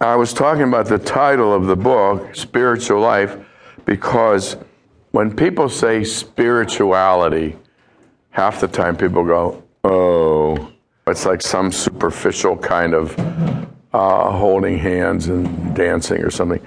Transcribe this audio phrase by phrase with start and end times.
[0.00, 3.36] I was talking about the title of the book, Spiritual Life,
[3.84, 4.56] because
[5.10, 7.56] when people say spirituality,
[8.30, 10.72] half the time people go, oh,
[11.08, 13.18] it's like some superficial kind of
[13.92, 16.64] uh, holding hands and dancing or something.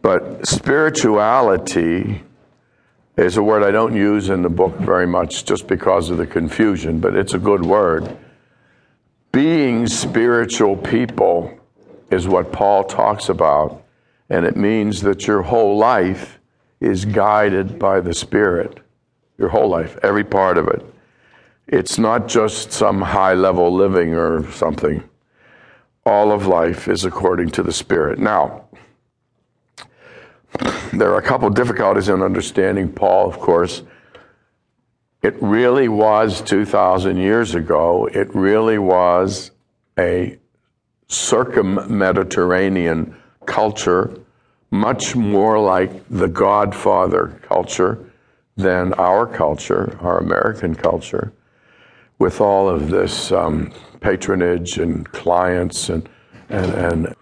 [0.00, 2.22] But spirituality
[3.18, 6.26] is a word I don't use in the book very much just because of the
[6.26, 8.16] confusion, but it's a good word.
[9.30, 11.55] Being spiritual people
[12.10, 13.82] is what Paul talks about,
[14.28, 16.38] and it means that your whole life
[16.80, 18.80] is guided by the Spirit.
[19.38, 20.84] Your whole life, every part of it.
[21.66, 25.02] It's not just some high level living or something.
[26.04, 28.18] All of life is according to the Spirit.
[28.18, 28.66] Now,
[30.92, 33.82] there are a couple difficulties in understanding Paul, of course.
[35.22, 39.50] It really was 2,000 years ago, it really was
[39.98, 40.38] a
[41.08, 44.18] circum-Mediterranean culture,
[44.70, 48.10] much more like the Godfather culture
[48.56, 51.32] than our culture, our American culture,
[52.18, 56.08] with all of this um, patronage and clients and,
[56.48, 57.16] and, and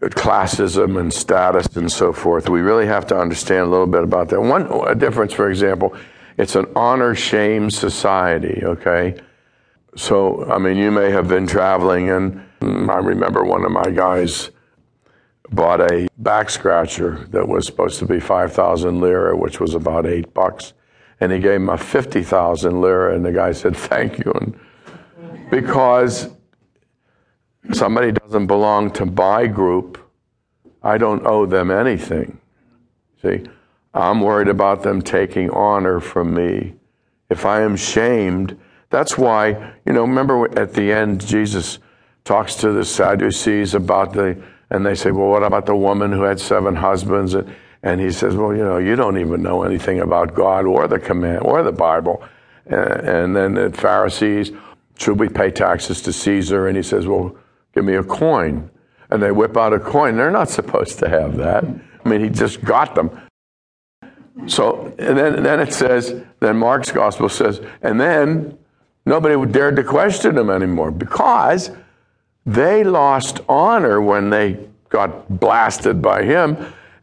[0.00, 2.48] classism and status and so forth.
[2.48, 4.40] We really have to understand a little bit about that.
[4.40, 5.94] One difference, for example,
[6.36, 9.20] it's an honor shame society, okay?
[9.96, 14.50] So, I mean, you may have been traveling and I remember one of my guys
[15.50, 20.32] bought a back scratcher that was supposed to be 5,000 lira, which was about eight
[20.34, 20.72] bucks.
[21.20, 24.32] And he gave him a 50,000 lira, and the guy said, Thank you.
[24.32, 24.58] And
[25.50, 26.30] because
[27.72, 29.98] somebody doesn't belong to my group,
[30.82, 32.40] I don't owe them anything.
[33.22, 33.44] See,
[33.94, 36.74] I'm worried about them taking honor from me.
[37.30, 38.58] If I am shamed,
[38.90, 41.78] that's why, you know, remember at the end, Jesus
[42.24, 46.22] talks to the Sadducees about the, and they say, well, what about the woman who
[46.22, 47.34] had seven husbands?
[47.82, 50.98] And, he says, well, you know, you don't even know anything about God or the
[50.98, 52.24] command or the Bible.
[52.64, 54.52] And, and then the Pharisees,
[54.96, 56.66] should we pay taxes to Caesar?
[56.66, 57.36] And he says, well,
[57.74, 58.70] give me a coin.
[59.10, 60.16] And they whip out a coin.
[60.16, 61.62] They're not supposed to have that.
[61.62, 63.20] I mean, he just got them.
[64.46, 68.58] So, and then, and then it says, then Mark's gospel says, and then
[69.04, 71.70] nobody dared to question him anymore because
[72.46, 76.56] they lost honor when they got blasted by him.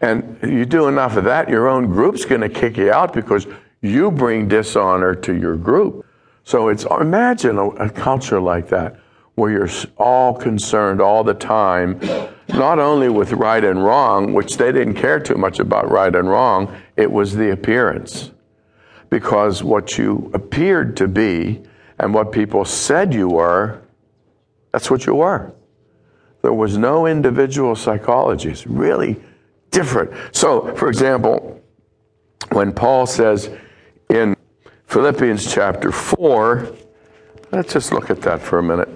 [0.00, 3.46] And you do enough of that, your own group's going to kick you out because
[3.80, 6.06] you bring dishonor to your group.
[6.44, 8.96] So it's imagine a, a culture like that
[9.34, 11.98] where you're all concerned all the time,
[12.48, 16.28] not only with right and wrong, which they didn't care too much about right and
[16.28, 18.30] wrong, it was the appearance.
[19.10, 21.62] Because what you appeared to be
[21.98, 23.80] and what people said you were
[24.74, 25.54] that's what you were.
[26.42, 28.50] There was no individual psychology.
[28.50, 29.14] It's really
[29.70, 30.10] different.
[30.32, 31.62] So, for example,
[32.50, 33.50] when Paul says
[34.10, 34.34] in
[34.88, 36.74] Philippians chapter 4,
[37.52, 38.88] let's just look at that for a minute.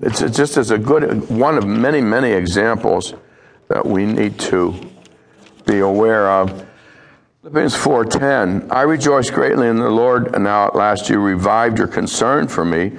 [0.00, 3.12] It's just as a good one of many, many examples
[3.68, 4.74] that we need to
[5.66, 6.66] be aware of.
[7.42, 11.88] Philippians 4:10 I rejoice greatly in the Lord and now at last you revived your
[11.88, 12.92] concern for me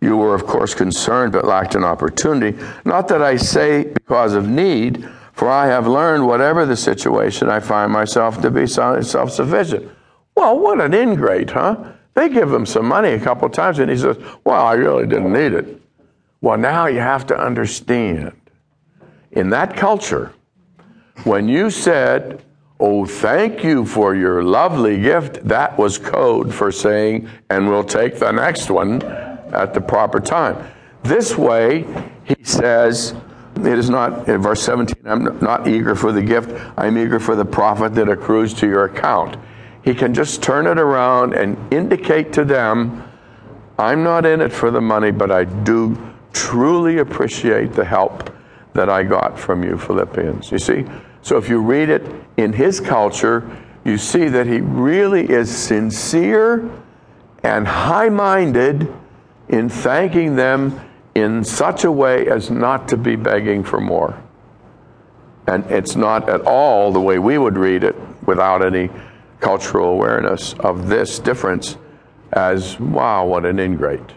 [0.00, 2.58] you were, of course, concerned but lacked an opportunity.
[2.84, 7.60] Not that I say because of need, for I have learned, whatever the situation, I
[7.60, 9.90] find myself to be self sufficient.
[10.34, 11.92] Well, what an ingrate, huh?
[12.14, 15.32] They give him some money a couple times, and he says, Well, I really didn't
[15.32, 15.80] need it.
[16.40, 18.32] Well, now you have to understand
[19.32, 20.32] in that culture,
[21.24, 22.42] when you said,
[22.80, 28.18] Oh, thank you for your lovely gift, that was code for saying, and we'll take
[28.18, 29.00] the next one
[29.52, 30.56] at the proper time.
[31.02, 31.86] This way,
[32.24, 33.14] he says,
[33.56, 37.34] it is not, in verse 17, I'm not eager for the gift, I'm eager for
[37.34, 39.36] the profit that accrues to your account.
[39.82, 43.04] He can just turn it around and indicate to them,
[43.78, 45.96] I'm not in it for the money, but I do
[46.32, 48.30] truly appreciate the help
[48.74, 50.52] that I got from you, Philippians.
[50.52, 50.84] You see?
[51.22, 52.02] So if you read it
[52.36, 53.48] in his culture,
[53.84, 56.70] you see that he really is sincere
[57.42, 58.92] and high minded
[59.48, 60.80] in thanking them
[61.14, 64.22] in such a way as not to be begging for more.
[65.46, 67.96] And it's not at all the way we would read it
[68.26, 68.90] without any
[69.40, 71.76] cultural awareness of this difference
[72.32, 74.12] as, wow, what an ingrate.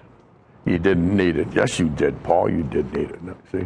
[0.65, 1.47] You didn't need it.
[1.53, 2.49] Yes, you did, Paul.
[2.49, 3.19] You did need it.
[3.51, 3.65] See?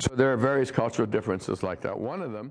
[0.00, 1.98] So there are various cultural differences like that.
[1.98, 2.50] One of them